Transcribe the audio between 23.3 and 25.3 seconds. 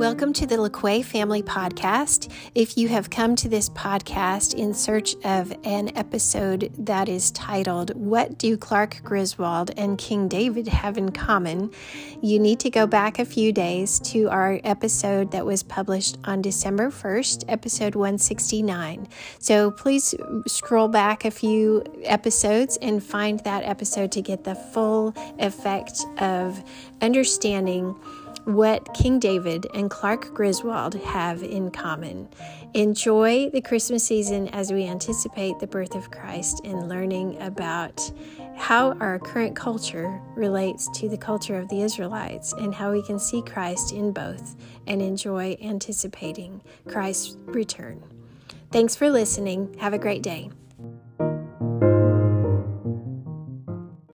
that episode to get the full